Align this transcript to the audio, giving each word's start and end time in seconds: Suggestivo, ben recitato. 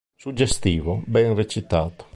Suggestivo, 0.17 1.03
ben 1.05 1.35
recitato. 1.35 2.07